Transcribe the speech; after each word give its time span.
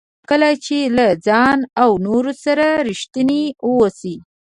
کله 0.29 0.49
چې 0.65 0.77
له 0.97 1.07
ځان 1.27 1.59
او 1.81 1.89
نورو 2.05 2.31
سره 2.43 2.65
ریښتیني 2.87 3.43
واوسئ. 3.67 4.15